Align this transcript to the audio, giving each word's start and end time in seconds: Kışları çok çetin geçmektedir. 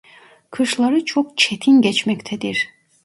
Kışları 0.51 1.05
çok 1.05 1.37
çetin 1.37 1.81
geçmektedir. 1.81 2.69